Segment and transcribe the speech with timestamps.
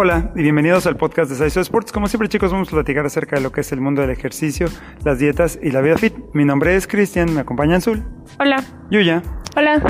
[0.00, 1.90] Hola y bienvenidos al podcast de Saiso Sports.
[1.90, 4.68] Como siempre chicos vamos a platicar acerca de lo que es el mundo del ejercicio,
[5.02, 6.14] las dietas y la vida fit.
[6.34, 8.04] Mi nombre es Cristian, me acompaña Azul.
[8.38, 8.62] Hola.
[8.92, 9.24] Yuya.
[9.56, 9.82] Hola.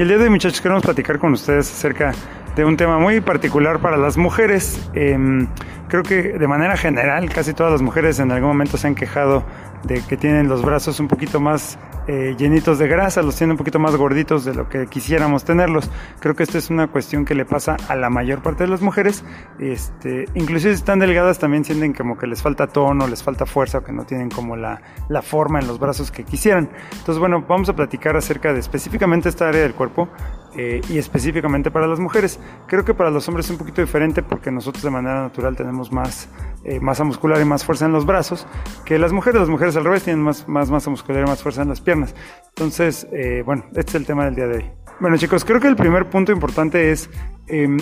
[0.00, 2.10] Y el día de hoy muchachos queremos platicar con ustedes acerca
[2.56, 4.90] de un tema muy particular para las mujeres.
[4.94, 5.46] Em,
[5.86, 9.44] creo que de manera general casi todas las mujeres en algún momento se han quejado
[9.84, 13.58] de que tienen los brazos un poquito más eh, llenitos de grasa, los tienen un
[13.58, 15.90] poquito más gorditos de lo que quisiéramos tenerlos.
[16.20, 18.82] Creo que esta es una cuestión que le pasa a la mayor parte de las
[18.82, 19.24] mujeres.
[19.58, 23.78] Este, inclusive si están delgadas también sienten como que les falta tono, les falta fuerza
[23.78, 26.70] o que no tienen como la, la forma en los brazos que quisieran.
[26.90, 30.08] Entonces bueno, vamos a platicar acerca de específicamente esta área del cuerpo
[30.56, 32.38] eh, y específicamente para las mujeres.
[32.66, 35.92] Creo que para los hombres es un poquito diferente porque nosotros de manera natural tenemos
[35.92, 36.28] más
[36.64, 38.46] eh, masa muscular y más fuerza en los brazos
[38.84, 39.40] que las mujeres.
[39.40, 42.14] Las mujeres al revés tienen más, más masa muscular y más fuerza en las piernas.
[42.48, 44.70] Entonces, eh, bueno, este es el tema del día de hoy.
[45.00, 47.10] Bueno chicos, creo que el primer punto importante es,
[47.48, 47.78] em,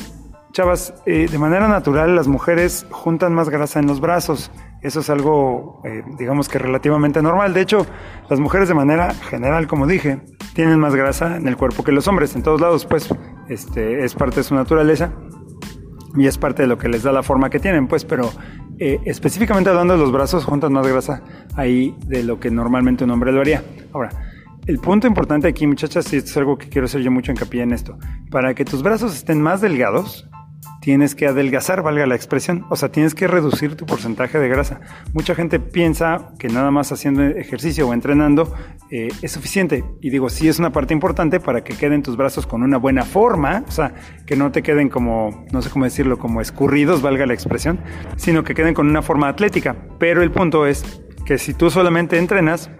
[0.53, 4.51] chavas, eh, de manera natural las mujeres juntan más grasa en los brazos.
[4.83, 5.83] Eso es algo,
[6.19, 7.53] digamos que relativamente normal.
[7.53, 7.87] De hecho,
[8.31, 10.23] las mujeres de manera general, como dije,
[10.55, 12.35] tienen más grasa en el cuerpo que los hombres.
[12.35, 13.09] En todos lados, pues,
[13.49, 15.13] este, es parte de su naturaleza
[16.17, 18.31] y es parte de lo que les da la forma que tienen, pues, pero
[18.79, 21.23] eh, específicamente hablando de los brazos, juntan más grasa
[21.55, 23.63] ahí de lo que normalmente un hombre lo haría.
[23.93, 24.11] Ahora,
[24.67, 27.63] el punto importante aquí, muchachas, y esto es algo que quiero hacer yo mucho hincapié
[27.63, 27.99] en esto,
[28.31, 30.29] para que tus brazos estén más delgados,
[30.81, 32.65] tienes que adelgazar, valga la expresión.
[32.71, 34.81] O sea, tienes que reducir tu porcentaje de grasa.
[35.13, 38.53] Mucha gente piensa que nada más haciendo ejercicio o entrenando
[38.91, 39.85] eh, es suficiente.
[40.01, 43.05] Y digo, sí es una parte importante para que queden tus brazos con una buena
[43.05, 43.65] forma.
[43.69, 43.95] O sea,
[44.27, 47.81] que no te queden como, no sé cómo decirlo, como escurridos, valga la expresión,
[48.17, 49.77] sino que queden con una forma atlética.
[49.99, 52.71] Pero el punto es que si tú solamente entrenas,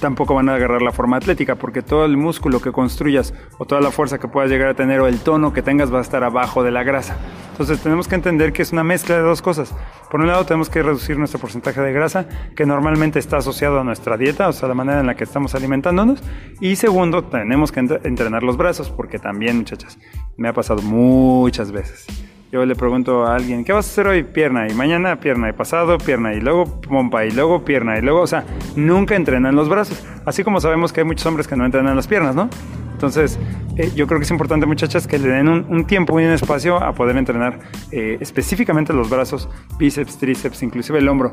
[0.00, 3.80] tampoco van a agarrar la forma atlética, porque todo el músculo que construyas o toda
[3.80, 6.24] la fuerza que puedas llegar a tener o el tono que tengas va a estar
[6.24, 7.16] abajo de la grasa.
[7.52, 9.74] Entonces tenemos que entender que es una mezcla de dos cosas.
[10.10, 13.84] Por un lado tenemos que reducir nuestro porcentaje de grasa, que normalmente está asociado a
[13.84, 16.22] nuestra dieta, o sea, la manera en la que estamos alimentándonos.
[16.60, 19.98] Y segundo, tenemos que entrenar los brazos, porque también, muchachas,
[20.36, 24.22] me ha pasado muchas veces yo le pregunto a alguien, ¿qué vas a hacer hoy?
[24.22, 28.20] Pierna, y mañana pierna, y pasado pierna, y luego pompa, y luego pierna, y luego,
[28.20, 28.44] o sea,
[28.76, 30.04] nunca entrenan los brazos.
[30.24, 32.48] Así como sabemos que hay muchos hombres que no entrenan las piernas, ¿no?
[32.92, 33.38] Entonces,
[33.76, 36.82] eh, yo creo que es importante, muchachas, que le den un, tiempo y un espacio
[36.82, 37.58] a poder entrenar
[37.90, 39.48] eh, específicamente los brazos,
[39.78, 41.32] bíceps, tríceps, inclusive el hombro,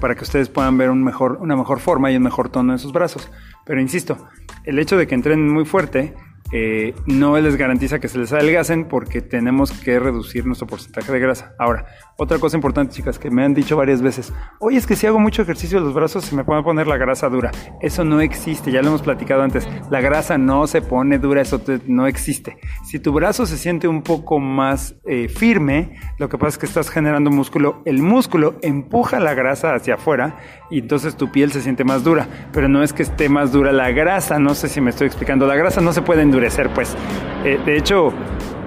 [0.00, 2.78] para que ustedes puedan ver un mejor, una mejor forma y un mejor tono en
[2.78, 3.30] sus brazos.
[3.64, 4.16] Pero insisto,
[4.64, 6.14] el hecho de que entrenen muy fuerte
[6.50, 11.18] eh, no les garantiza que se les adelgacen porque tenemos que reducir nuestro porcentaje de
[11.18, 11.54] grasa.
[11.58, 11.86] Ahora,
[12.16, 15.18] otra cosa importante, chicas, que me han dicho varias veces, oye, es que si hago
[15.18, 17.50] mucho ejercicio de los brazos se me puede poner la grasa dura.
[17.82, 19.68] Eso no existe, ya lo hemos platicado antes.
[19.90, 22.58] La grasa no se pone dura, eso no existe.
[22.84, 26.66] Si tu brazo se siente un poco más eh, firme, lo que pasa es que
[26.66, 27.82] estás generando músculo.
[27.84, 30.38] El músculo empuja la grasa hacia afuera
[30.70, 32.26] y entonces tu piel se siente más dura.
[32.52, 35.46] Pero no es que esté más dura la grasa, no sé si me estoy explicando.
[35.46, 36.37] La grasa no se puede endurecer
[36.74, 36.96] pues.
[37.44, 38.12] Eh, de hecho,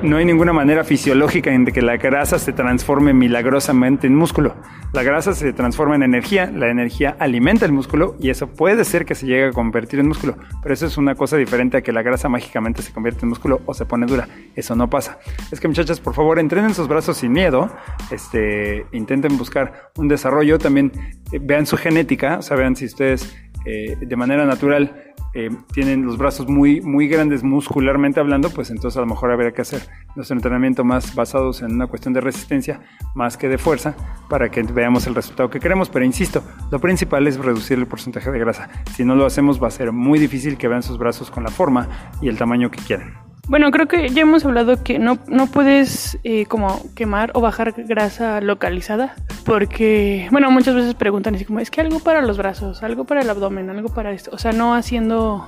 [0.04, 4.56] no hay ninguna manera fisiológica en que la grasa se transforme milagrosamente en músculo.
[4.94, 9.06] La grasa se transforma en energía, la energía alimenta el músculo y eso puede ser
[9.06, 11.92] que se llegue a convertir en músculo, pero eso es una cosa diferente a que
[11.92, 14.28] la grasa mágicamente se convierte en músculo o se pone dura.
[14.56, 15.20] Eso no pasa.
[15.52, 17.70] Es que muchachas, por favor, entrenen sus brazos sin miedo,
[18.10, 20.92] este, intenten buscar un desarrollo, también
[21.32, 26.06] eh, vean su genética, o sea, vean si ustedes eh, de manera natural eh, tienen
[26.06, 29.82] los brazos muy, muy grandes muscularmente hablando, pues entonces a lo mejor habría que hacer
[30.16, 32.82] nuestro entrenamiento más basados en una cuestión de resistencia
[33.16, 33.96] más que de fuerza
[34.30, 35.90] para que veamos el resultado que queremos.
[35.90, 38.70] Pero insisto, lo principal es reducir el porcentaje de grasa.
[38.96, 41.50] Si no lo hacemos va a ser muy difícil que vean sus brazos con la
[41.50, 41.88] forma
[42.22, 43.31] y el tamaño que quieren.
[43.52, 47.74] Bueno, creo que ya hemos hablado que no, no puedes eh, como quemar o bajar
[47.74, 49.14] grasa localizada
[49.44, 53.20] porque, bueno, muchas veces preguntan así como, es que algo para los brazos, algo para
[53.20, 54.32] el abdomen, algo para esto.
[54.32, 55.44] O sea, no haciendo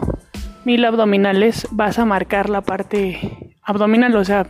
[0.65, 4.47] mil abdominales vas a marcar la parte abdominal, o sea,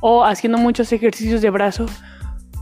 [0.00, 1.84] o haciendo muchos ejercicios de brazo,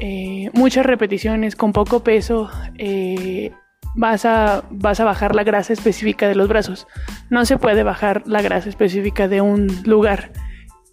[0.01, 3.53] eh, muchas repeticiones con poco peso, eh,
[3.95, 6.87] vas a, vas a bajar la grasa específica de los brazos.
[7.31, 10.33] No se puede bajar la grasa específica de un lugar.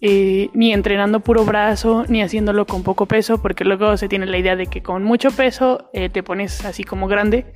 [0.02, 4.38] Eh, ni entrenando puro brazo, ni haciéndolo con poco peso, porque luego se tiene la
[4.38, 7.52] idea de que con mucho peso eh, te pones así como grande,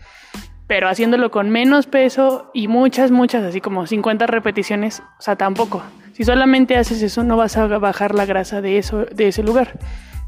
[0.67, 5.83] pero haciéndolo con menos peso y muchas, muchas, así como 50 repeticiones, o sea, tampoco.
[6.13, 9.79] Si solamente haces eso, no vas a bajar la grasa de, eso, de ese lugar.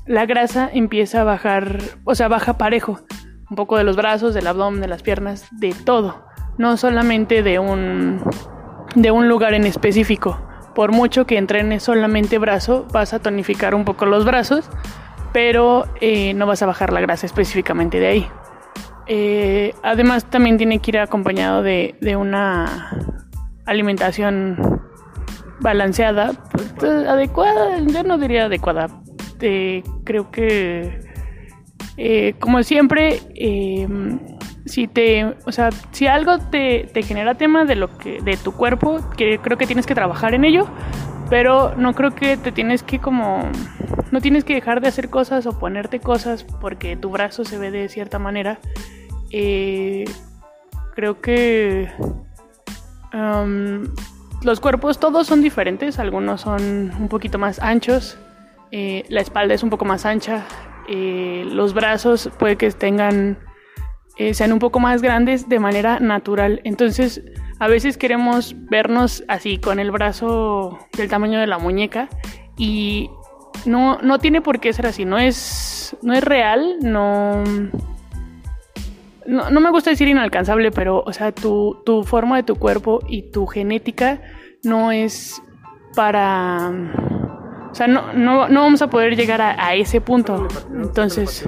[0.06, 3.00] La grasa empieza a bajar, o sea, baja parejo
[3.48, 6.24] un poco de los brazos, del abdomen, de las piernas, de todo,
[6.58, 8.22] no solamente de un,
[8.94, 10.40] de un lugar en específico.
[10.74, 14.68] Por mucho que entrenes solamente brazo, vas a tonificar un poco los brazos,
[15.32, 18.28] pero eh, no vas a bajar la grasa específicamente de ahí.
[19.06, 22.90] Eh, además, también tiene que ir acompañado de, una
[23.64, 24.82] alimentación
[25.60, 26.32] balanceada,
[26.78, 28.88] pues, adecuada, yo no diría adecuada.
[29.38, 31.05] creo que,
[32.38, 33.20] como siempre,
[34.66, 38.52] si te, o sea, si algo te, te, genera tema de lo que, de tu
[38.52, 40.66] cuerpo, que creo que tienes que trabajar en ello,
[41.30, 43.48] pero no creo que te tienes que como,
[44.10, 47.70] no tienes que dejar de hacer cosas o ponerte cosas porque tu brazo se ve
[47.70, 48.58] de cierta manera.
[49.30, 50.04] Eh,
[50.94, 51.90] creo que
[53.12, 53.84] um,
[54.42, 58.18] los cuerpos todos son diferentes, algunos son un poquito más anchos,
[58.70, 60.44] eh, la espalda es un poco más ancha,
[60.88, 63.38] eh, los brazos puede que tengan
[64.18, 66.62] eh, sean un poco más grandes de manera natural.
[66.64, 67.22] Entonces,
[67.58, 72.08] a veces queremos vernos así, con el brazo del tamaño de la muñeca
[72.56, 73.10] y
[73.66, 77.44] no, no tiene por qué ser así, no es, no es real, no,
[79.26, 83.30] no, me gusta decir inalcanzable, pero, o sea, tu, tu forma de tu cuerpo y
[83.30, 84.22] tu genética
[84.62, 85.42] no es
[85.94, 86.72] para...
[87.76, 90.48] O sea, no, no, no vamos a poder llegar a, ese punto.
[90.72, 91.46] Entonces...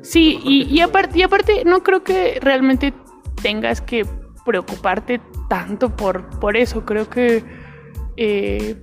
[0.00, 2.94] Sí, y, y, aparte, y aparte no creo que realmente
[3.42, 4.06] tengas que
[4.44, 6.84] preocuparte tanto por, por eso.
[6.84, 7.42] Creo que
[8.16, 8.80] eh,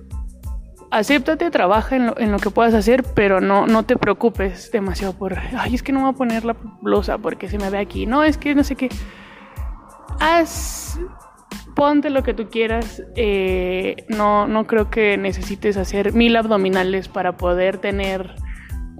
[0.90, 5.14] acéptate, trabaja en lo, en lo, que puedas hacer, pero no, no te preocupes demasiado
[5.14, 8.04] por, ay, es que no voy a poner la blusa porque se me ve aquí.
[8.04, 8.90] No, es que no sé qué.
[10.20, 11.00] Haz,
[11.74, 13.02] ponte lo que tú quieras.
[13.16, 18.34] Eh, no, no creo que necesites hacer mil abdominales para poder tener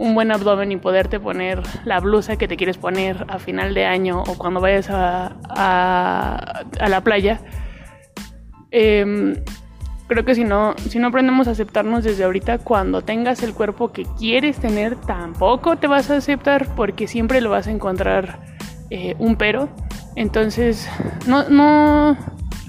[0.00, 3.85] un buen abdomen y poderte poner la blusa que te quieres poner a final de
[3.85, 7.43] año o cuando vayas a, a, la playa.
[8.70, 9.35] Em,
[10.06, 13.93] creo que si no, si no aprendemos a aceptarnos desde ahorita, cuando tengas el cuerpo
[13.93, 18.41] que quieres tener, tampoco te vas a aceptar porque siempre lo vas a encontrar
[18.88, 19.69] eh, un pero.
[20.17, 20.88] Entonces,
[21.26, 22.17] no, no,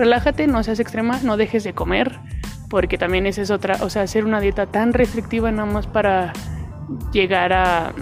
[0.01, 2.19] relájate, no seas extrema, no dejes de comer,
[2.69, 6.33] porque también esa es otra, o sea, hacer una dieta tan restrictiva nada más para
[7.13, 7.93] llegar a,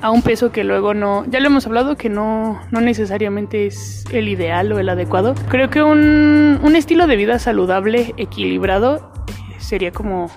[0.00, 4.04] a un peso que luego no, ya lo hemos hablado, que no, no necesariamente es
[4.12, 5.34] el ideal o el adecuado.
[5.48, 9.12] Creo que un, un estilo de vida saludable, equilibrado,
[9.58, 10.30] sería como,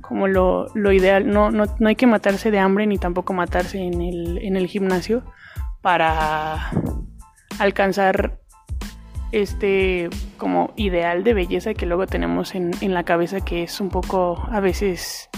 [0.00, 1.28] como lo, lo ideal.
[1.28, 4.68] No, no, no, hay que matarse de hambre ni tampoco matarse en el, en el
[4.68, 5.24] gimnasio
[5.82, 6.70] para
[7.58, 8.39] alcanzar
[9.32, 13.88] este como ideal de belleza que luego tenemos en, en la cabeza que es un
[13.88, 15.30] poco a veces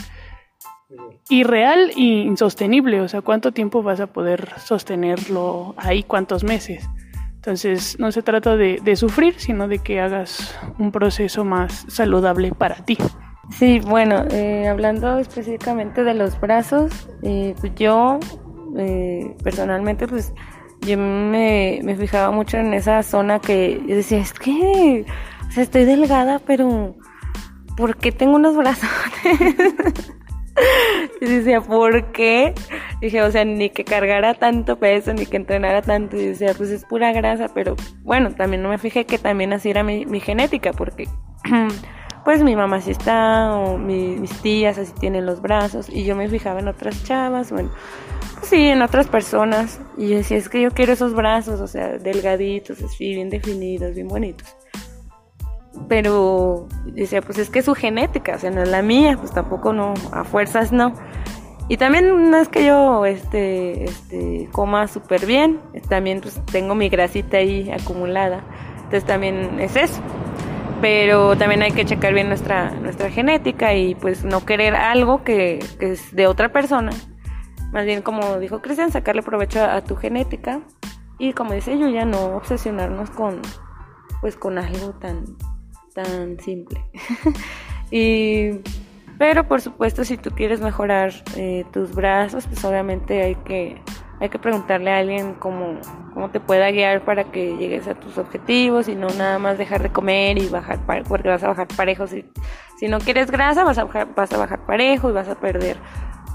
[1.29, 3.01] irreal e insostenible.
[3.01, 6.03] O sea, ¿cuánto tiempo vas a poder sostenerlo ahí?
[6.03, 6.89] ¿Cuántos meses?
[7.37, 12.77] Entonces, no se trata de, sufrir, sino de que hagas un proceso más saludable para
[12.85, 12.97] ti.
[13.51, 18.21] Sí, bueno, eh, hablando específicamente de los brazos, eh, pues yo
[18.79, 20.33] eh, personalmente, pues
[20.87, 25.05] yo me, me, fijaba mucho en esa zona que yo decía, es que,
[25.49, 26.97] o sea, estoy delgada, pero
[27.77, 28.91] ¿por qué tengo unos brazos?
[31.21, 32.55] y decía, ¿por qué?
[33.01, 36.17] Dije, o sea, ni que cargara tanto peso, ni que entrenara tanto.
[36.17, 39.71] Y decía, pues es pura grasa, pero bueno, también no me fijé que también así
[39.71, 41.09] era mi, genética, porque
[42.25, 46.29] pues mi mamá sí está, o mis tías así tienen los brazos, y yo me
[46.29, 47.71] fijaba en otras chavas, bueno,
[48.35, 49.81] pues sí, en otras personas.
[49.97, 53.95] Y yo decía, es que yo quiero esos brazos, o sea, delgaditos, así, bien definidos,
[53.95, 54.57] bien bonitos
[55.89, 59.33] pero decía, pues es que es su genética, o sea, no es la mía, pues
[59.33, 60.95] tampoco no, a fuerzas no.
[61.69, 66.89] Y también no es que yo este, este, coma súper bien, también pues tengo mi
[66.89, 68.45] grasita ahí acumulada,
[68.77, 70.01] entonces también es eso.
[70.83, 75.65] Pero también hay que checar bien nuestra, nuestra genética y pues no querer algo que,
[75.79, 76.91] que es de otra persona.
[77.73, 80.61] Más bien como dijo Cristian, sacarle provecho a, tu genética
[81.21, 83.41] y como dice yo, ya no obsesionarnos con
[84.21, 85.25] pues con algo tan
[85.95, 86.85] tan simple.
[87.93, 88.61] y,
[89.19, 93.81] pero por supuesto, si tú quieres mejorar eh, tus brazos, pues obviamente hay que,
[94.23, 95.81] hay que preguntarle a alguien cómo,
[96.15, 99.83] cómo te pueda guiar para que llegues a tus objetivos y no nada más dejar
[99.83, 102.07] de comer y bajar, porque vas a bajar parejo.
[102.07, 102.25] Si,
[102.79, 105.77] si no quieres grasa, vas a, bajar, vas a bajar parejo y vas a perder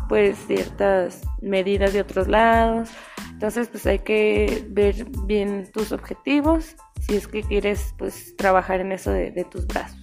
[0.10, 2.90] pues ciertas medidas de otros lados.
[3.32, 8.92] Entonces, pues hay que ver bien tus objetivos si es que quieres pues trabajar en
[8.92, 9.97] eso de, tus brazos.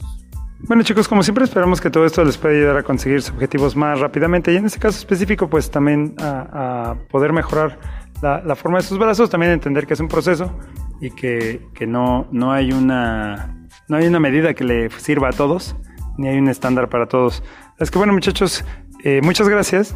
[0.67, 3.77] Bueno chicos, como siempre esperamos que todo esto les pueda ayudar a conseguir sus objetivos
[3.77, 7.79] más rápidamente y en este caso específico pues también a, poder mejorar
[8.23, 10.59] la, forma de sus brazos, también entender que es un proceso
[11.01, 15.33] y que, que, no, no, hay una, no hay una medida que le sirva a
[15.33, 15.77] todos,
[16.17, 17.43] ni hay un estándar para todos.
[17.79, 18.65] Es que bueno muchachos,
[19.03, 19.95] eh, muchas gracias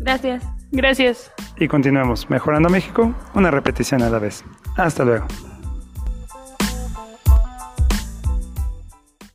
[0.00, 0.44] Gracias.
[0.70, 1.32] Gracias.
[1.58, 4.44] Y continuemos mejorando México, una repetición a la vez.
[4.76, 5.26] Hasta luego.